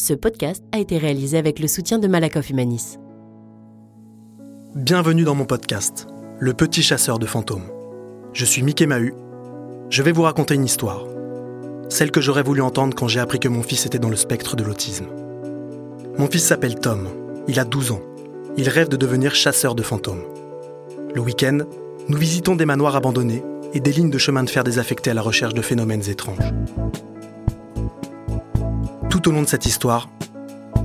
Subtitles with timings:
[0.00, 2.98] Ce podcast a été réalisé avec le soutien de Malakoff Humanis.
[4.76, 6.06] Bienvenue dans mon podcast,
[6.38, 7.68] Le Petit Chasseur de Fantômes.
[8.32, 9.12] Je suis Mickey Mahu.
[9.90, 11.04] Je vais vous raconter une histoire.
[11.88, 14.54] Celle que j'aurais voulu entendre quand j'ai appris que mon fils était dans le spectre
[14.54, 15.06] de l'autisme.
[16.16, 17.08] Mon fils s'appelle Tom.
[17.48, 18.02] Il a 12 ans.
[18.56, 20.22] Il rêve de devenir chasseur de fantômes.
[21.12, 21.58] Le week-end,
[22.08, 23.42] nous visitons des manoirs abandonnés
[23.74, 26.52] et des lignes de chemin de fer désaffectées à la recherche de phénomènes étranges.
[29.20, 30.08] Tout au long de cette histoire,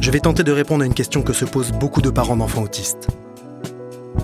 [0.00, 2.62] je vais tenter de répondre à une question que se posent beaucoup de parents d'enfants
[2.62, 3.08] autistes.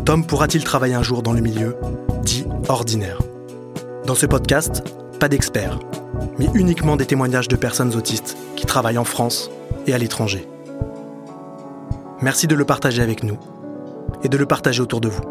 [0.06, 1.76] Tom pourra-t-il travailler un jour dans le milieu
[2.22, 3.20] dit ordinaire?
[4.06, 4.82] Dans ce podcast,
[5.18, 5.78] pas d'experts,
[6.38, 9.50] mais uniquement des témoignages de personnes autistes qui travaillent en France
[9.86, 10.48] et à l'étranger.
[12.22, 13.36] Merci de le partager avec nous
[14.24, 15.24] et de le partager autour de vous.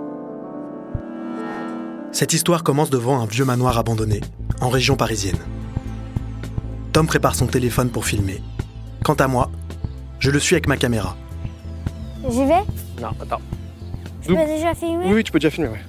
[2.12, 4.21] Cette histoire commence devant un vieux manoir abandonné,
[4.62, 5.40] en région parisienne.
[6.93, 8.43] Tom prépare son téléphone pour filmer.
[9.03, 9.49] Quant à moi,
[10.20, 11.16] je le suis avec ma caméra.
[12.30, 12.62] J'y vais?
[13.02, 13.41] Non, attends.
[14.21, 15.05] Je peux déjà filmer?
[15.07, 15.79] Oui, oui, tu peux déjà filmer, ouais.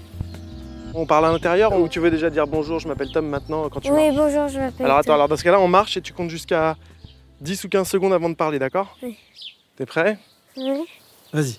[0.95, 3.81] On parle à l'intérieur ou tu veux déjà dire bonjour, je m'appelle Tom maintenant quand
[3.81, 4.17] tu Oui, marches?
[4.17, 4.87] bonjour, je m'appelle.
[4.87, 5.15] Alors attends, Tom.
[5.15, 6.77] alors dans ce cas-là, on marche et tu comptes jusqu'à
[7.41, 8.97] 10 ou 15 secondes avant de parler, d'accord?
[9.03, 9.17] Oui.
[9.77, 10.19] T'es prêt?
[10.57, 10.85] Oui.
[11.33, 11.59] Vas-y.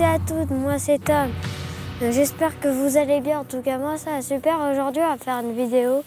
[0.00, 1.30] Et à toutes, moi c'est Tom.
[2.02, 3.40] Euh, J'espère que vous allez bien.
[3.40, 4.58] En tout cas, moi ça va super.
[4.70, 6.02] Aujourd'hui, on va faire une vidéo.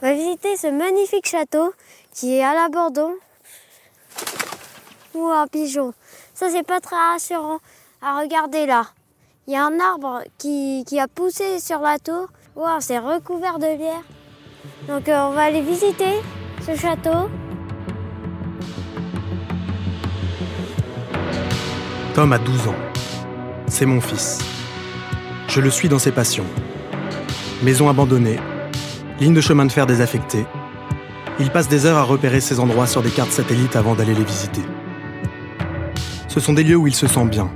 [0.00, 1.72] On va visiter ce magnifique château
[2.12, 3.12] qui est à l'abandon.
[5.14, 5.92] Ou un pigeon.
[6.34, 7.58] Ça, c'est pas très rassurant.
[8.02, 8.86] À regarder là.
[9.46, 12.28] Il y a un arbre qui, qui a poussé sur la tour.
[12.54, 14.02] Waouh, c'est recouvert de bière.
[14.88, 16.20] Donc, euh, on va aller visiter
[16.64, 17.28] ce château.
[22.14, 22.95] Tom a 12 ans.
[23.78, 24.38] C'est mon fils.
[25.48, 26.46] Je le suis dans ses passions.
[27.62, 28.38] Maison abandonnée,
[29.20, 30.46] ligne de chemin de fer désaffectée.
[31.38, 34.24] Il passe des heures à repérer ces endroits sur des cartes satellites avant d'aller les
[34.24, 34.62] visiter.
[36.26, 37.50] Ce sont des lieux où il se sent bien.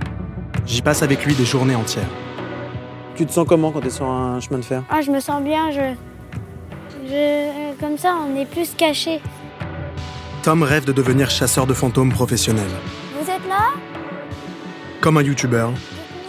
[0.67, 2.05] J'y passe avec lui des journées entières.
[3.17, 4.83] Tu te sens comment quand tu es sur un chemin de fer?
[4.91, 5.71] Ah, je me sens bien.
[5.71, 5.95] Je,
[7.09, 9.23] je, comme ça, on est plus caché.
[10.43, 12.69] Tom rêve de devenir chasseur de fantômes professionnel.
[13.19, 13.71] Vous êtes là?
[15.01, 15.73] Comme un youtubeur,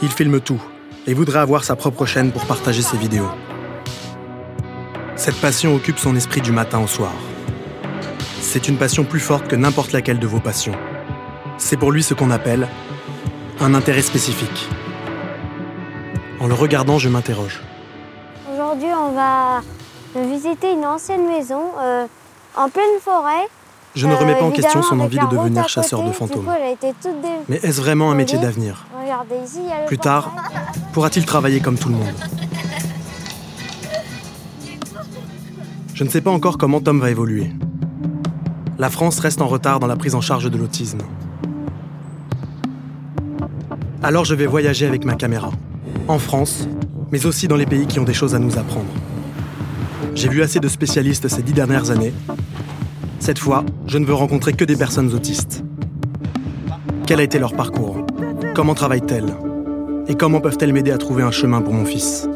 [0.01, 0.61] il filme tout
[1.07, 3.29] et voudrait avoir sa propre chaîne pour partager ses vidéos.
[5.15, 7.11] Cette passion occupe son esprit du matin au soir.
[8.39, 10.73] C'est une passion plus forte que n'importe laquelle de vos passions.
[11.57, 12.67] C'est pour lui ce qu'on appelle
[13.59, 14.67] un intérêt spécifique.
[16.39, 17.61] En le regardant, je m'interroge.
[18.51, 19.61] Aujourd'hui, on va
[20.15, 22.05] visiter une ancienne maison euh,
[22.57, 23.47] en pleine forêt.
[23.93, 26.11] Je ne remets Euh, pas en question son envie de devenir chasseur côté.
[26.11, 26.39] de fantômes.
[26.41, 28.85] Du coup, elle a été toute dé- Mais est-ce vraiment un métier d'avenir?
[29.87, 30.31] Plus tard,
[30.93, 32.13] pourra-t-il travailler comme tout le monde
[35.93, 37.51] Je ne sais pas encore comment Tom va évoluer.
[38.79, 40.99] La France reste en retard dans la prise en charge de l'autisme.
[44.01, 45.51] Alors je vais voyager avec ma caméra.
[46.07, 46.67] En France,
[47.11, 48.89] mais aussi dans les pays qui ont des choses à nous apprendre.
[50.15, 52.13] J'ai vu assez de spécialistes ces dix dernières années.
[53.19, 55.63] Cette fois, je ne veux rencontrer que des personnes autistes.
[57.05, 58.00] Quel a été leur parcours
[58.53, 59.33] Comment travaillent-elles
[60.07, 62.27] Et comment peuvent-elles m'aider à trouver un chemin pour mon fils?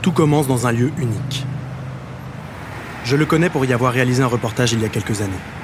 [0.00, 1.44] Tout commence dans un lieu unique.
[3.04, 5.61] Je le connais pour y avoir réalisé un reportage il y a quelques années.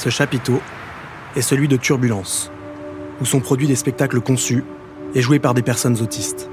[0.00, 0.62] Ce chapiteau
[1.36, 2.50] est celui de Turbulence,
[3.20, 4.64] où sont produits des spectacles conçus
[5.14, 6.48] et joués par des personnes autistes.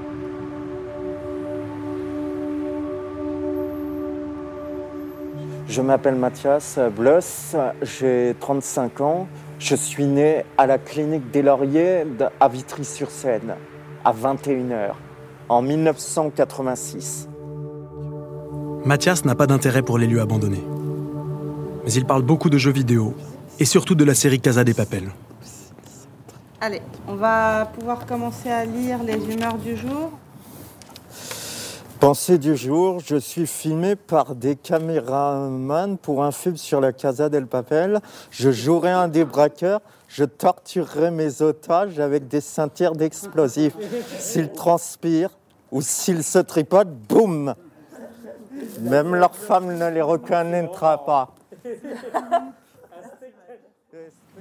[5.66, 9.28] Je m'appelle Mathias Bloss, j'ai 35 ans.
[9.58, 12.04] Je suis né à la clinique des Lauriers
[12.40, 13.54] à Vitry-sur-Seine
[14.04, 14.90] à 21h
[15.48, 17.30] en 1986.
[18.84, 20.64] Mathias n'a pas d'intérêt pour les lieux abandonnés.
[21.86, 23.14] Mais il parle beaucoup de jeux vidéo
[23.58, 25.10] et surtout de la série Casa des Papel.
[26.60, 30.10] Allez, on va pouvoir commencer à lire les humeurs du jour.
[32.00, 37.28] Pensée du jour, je suis filmé par des caméramans pour un film sur la Casa
[37.28, 38.00] del Papel.
[38.30, 43.74] Je jouerai un des braqueurs, je torturerai mes otages avec des ceintures d'explosifs.
[44.18, 45.36] S'ils transpirent,
[45.70, 47.54] Ou s'ils se tripotent, boum
[48.80, 51.34] Même leur femme ne les reconnaîtra pas.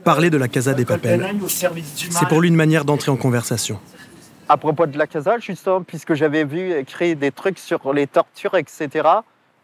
[0.03, 3.79] Parler de la Casa des Papel, c'est pour lui une manière d'entrer en conversation.
[4.49, 8.55] À propos de la Casa, justement, puisque j'avais vu écrire des trucs sur les tortures,
[8.55, 9.07] etc.,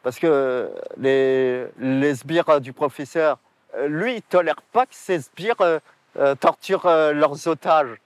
[0.02, 3.38] parce que les, les sbires du professeur,
[3.76, 5.80] euh, lui, il tolère pas que ces sbires euh,
[6.18, 7.98] euh, torturent euh, leurs otages.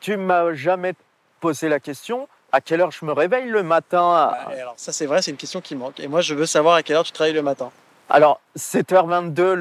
[0.00, 0.94] Tu m'as jamais
[1.40, 4.32] posé la question à quelle heure je me réveille le matin?
[4.32, 6.00] Ah, et alors ça c'est vrai, c'est une question qui manque.
[6.00, 7.70] Et moi je veux savoir à quelle heure tu travailles le matin.
[8.10, 9.52] Alors, 7h22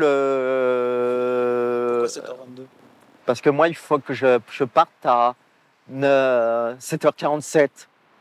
[0.88, 2.06] le.
[2.06, 2.66] Pourquoi 7h22
[3.26, 5.36] Parce que moi, il faut que je, je parte à
[5.94, 7.70] euh, 7h47,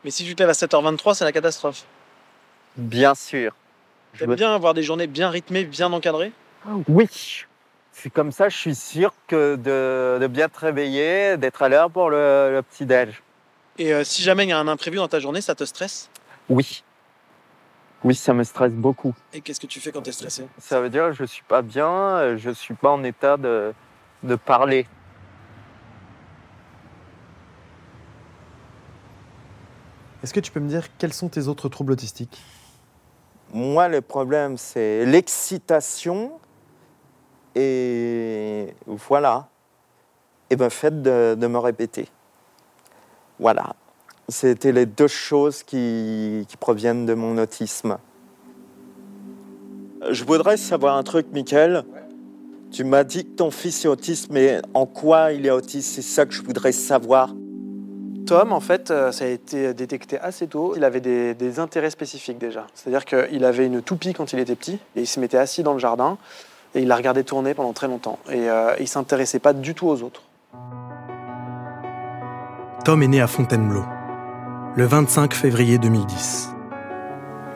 [0.03, 1.83] Mais si tu te lèves à 7h23, c'est la catastrophe.
[2.75, 3.53] bien sûr.
[4.13, 6.31] Je T'aimes me- bien avoir des journées bien rythmées, bien encadrées?
[6.87, 7.07] Oui,
[7.91, 11.89] c'est comme ça, je suis sûr que de, de bien te réveiller, d'être à l'heure
[11.89, 13.21] pour le, le petit-déj.
[13.77, 16.09] Et euh, si jamais il y a un imprévu dans ta journée, ça te stresse?
[16.49, 16.83] Oui.
[18.07, 19.13] Oui, ça me stresse beaucoup.
[19.33, 20.47] Et qu'est-ce que tu fais quand t'es stressé?
[20.59, 23.73] Ça veut dire que je suis pas bien, euh, je suis pas en état de,
[24.23, 24.87] de parler.
[30.23, 32.41] Est-ce que tu peux me dire quels sont tes autres troubles autistiques?
[33.51, 36.39] Moi, le problème, c'est l'excitation
[37.55, 39.49] et voilà.
[40.49, 42.07] Et le fait de, de me répéter.
[43.37, 43.75] Voilà.
[44.29, 47.97] C'était les deux choses qui, qui proviennent de mon autisme.
[50.09, 51.83] Je voudrais savoir un truc, Michael.
[52.71, 55.95] Tu m'as dit que ton fils est autiste, mais en quoi il est autiste?
[55.95, 57.33] C'est ça que je voudrais savoir.
[58.25, 60.73] Tom, en fait, euh, ça a été détecté assez tôt.
[60.75, 62.67] Il avait des, des intérêts spécifiques déjà.
[62.73, 65.71] C'est-à-dire qu'il avait une toupie quand il était petit et il se mettait assis dans
[65.71, 66.17] le jardin
[66.75, 68.19] et il la regardait tourner pendant très longtemps.
[68.29, 70.23] Et euh, il s'intéressait pas du tout aux autres.
[72.83, 73.83] Tom est né à Fontainebleau,
[74.77, 76.53] le 25 février 2010.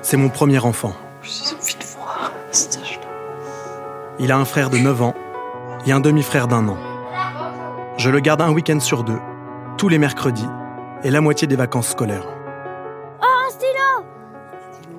[0.01, 0.93] C'est mon premier enfant.
[1.21, 3.07] J'ai envie de voir cet âge-là.
[4.17, 5.13] Il a un frère de 9 ans
[5.85, 6.77] et un demi-frère d'un an.
[7.97, 9.19] Je le garde un week-end sur deux,
[9.77, 10.47] tous les mercredis
[11.03, 12.25] et la moitié des vacances scolaires.
[13.21, 14.03] Un stylo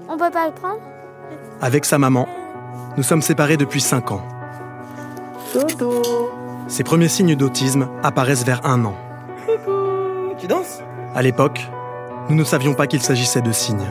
[0.09, 0.81] On peut pas le prendre?
[1.61, 2.29] Avec sa maman,
[2.97, 4.23] nous sommes séparés depuis 5 ans.
[6.69, 8.95] Ses premiers signes d'autisme apparaissent vers un an.
[10.39, 10.83] Tu danses?
[11.17, 11.69] À l'époque,
[12.29, 13.91] nous ne savions pas qu'il s'agissait de signes.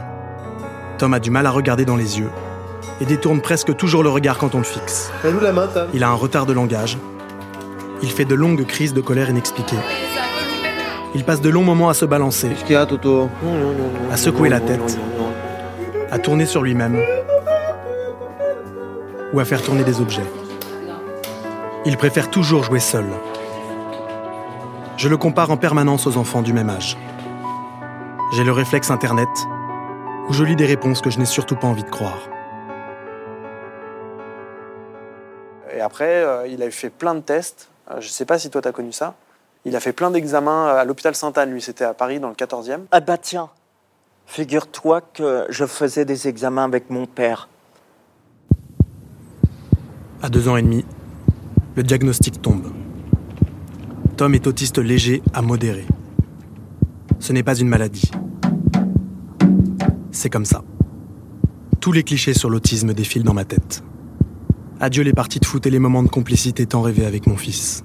[0.97, 2.29] Tom a du mal à regarder dans les yeux
[2.99, 5.11] et détourne presque toujours le regard quand on le fixe.
[5.21, 5.87] Fais-nous la main, Tom.
[5.93, 6.97] Il a un retard de langage.
[8.03, 9.77] Il fait de longues crises de colère inexpliquées.
[11.13, 12.49] Il passe de longs moments à se balancer,
[14.11, 14.99] à secouer la tête,
[16.09, 17.01] à tourner sur lui-même
[19.33, 20.25] ou à faire tourner des objets.
[21.85, 23.05] Il préfère toujours jouer seul.
[24.97, 26.97] Je le compare en permanence aux enfants du même âge.
[28.31, 29.27] J'ai le réflexe Internet,
[30.29, 32.29] où je lis des réponses que je n'ai surtout pas envie de croire.
[35.75, 37.67] Et après, euh, il a fait plein de tests.
[37.89, 39.15] Euh, je sais pas si toi, tu as connu ça.
[39.65, 41.51] Il a fait plein d'examens à l'hôpital Sainte-Anne.
[41.51, 42.83] Lui, c'était à Paris, dans le 14e.
[42.91, 43.49] Ah bah tiens,
[44.27, 47.49] figure-toi que je faisais des examens avec mon père.
[50.23, 50.85] À deux ans et demi,
[51.75, 52.71] le diagnostic tombe.
[54.15, 55.85] Tom est autiste léger à modéré.
[57.21, 58.09] Ce n'est pas une maladie.
[60.11, 60.63] C'est comme ça.
[61.79, 63.83] Tous les clichés sur l'autisme défilent dans ma tête.
[64.79, 67.83] Adieu les parties de foot et les moments de complicité tant rêvés avec mon fils.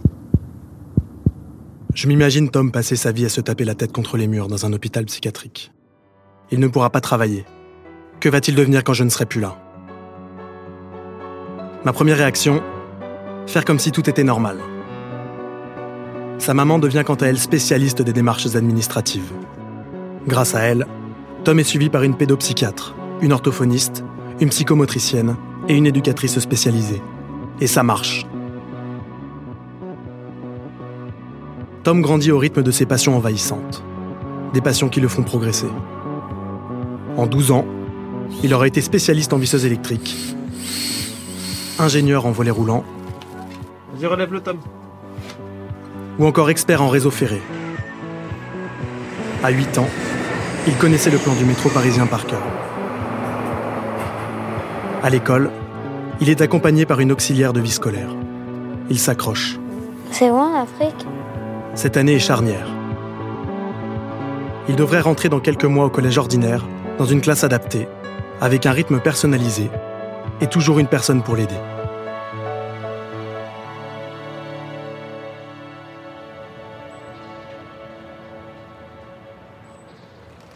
[1.95, 4.65] Je m'imagine Tom passer sa vie à se taper la tête contre les murs dans
[4.65, 5.71] un hôpital psychiatrique.
[6.51, 7.45] Il ne pourra pas travailler.
[8.21, 9.59] Que va-t-il devenir quand je ne serai plus là?
[11.85, 12.63] Ma première réaction
[13.47, 14.57] Faire comme si tout était normal.
[16.39, 19.33] Sa maman devient quant à elle spécialiste des démarches administratives.
[20.27, 20.87] Grâce à elle,
[21.45, 24.05] Tom est suivi par une pédopsychiatre, une orthophoniste,
[24.41, 25.37] une psychomotricienne
[25.69, 27.03] et une éducatrice spécialisée.
[27.61, 28.27] Et ça marche.
[31.83, 33.83] Tom grandit au rythme de ses passions envahissantes.
[34.53, 35.69] Des passions qui le font progresser.
[37.17, 37.65] En 12 ans,
[38.43, 40.17] il aura été spécialiste en visseuse électrique,
[41.79, 42.85] ingénieur en volet roulant
[43.95, 44.59] Vas-y, relève le Tom.
[46.19, 47.41] Ou encore expert en réseau ferré.
[49.43, 49.89] À 8 ans,
[50.67, 52.43] il connaissait le plan du métro parisien par cœur.
[55.03, 55.51] À l'école,
[56.21, 58.09] il est accompagné par une auxiliaire de vie scolaire.
[58.91, 59.59] Il s'accroche.
[60.11, 61.07] C'est loin l'Afrique
[61.75, 62.69] Cette année est charnière.
[64.69, 66.65] Il devrait rentrer dans quelques mois au collège ordinaire,
[66.99, 67.87] dans une classe adaptée,
[68.41, 69.71] avec un rythme personnalisé
[70.41, 71.55] et toujours une personne pour l'aider.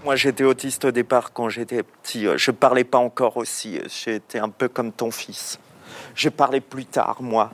[0.02, 2.26] Moi, j'étais autiste au départ quand j'étais petit.
[2.36, 3.78] Je parlais pas encore aussi.
[3.86, 5.58] J'étais un peu comme ton fils.
[6.14, 7.52] Je parlais plus tard, moi.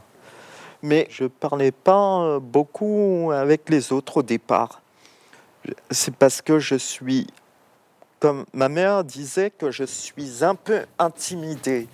[0.80, 4.80] Mais je parlais pas beaucoup avec les autres au départ.
[5.90, 7.26] C'est parce que je suis,
[8.20, 11.88] comme ma mère disait, que je suis un peu intimidé.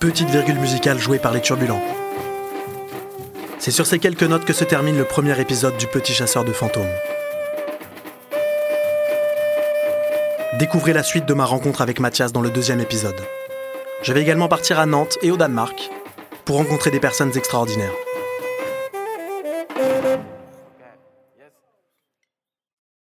[0.00, 1.82] Petite virgule musicale jouée par les turbulents.
[3.58, 6.52] C'est sur ces quelques notes que se termine le premier épisode du Petit chasseur de
[6.52, 6.88] fantômes.
[10.58, 13.20] Découvrez la suite de ma rencontre avec Mathias dans le deuxième épisode.
[14.02, 15.90] Je vais également partir à Nantes et au Danemark
[16.46, 17.92] pour rencontrer des personnes extraordinaires.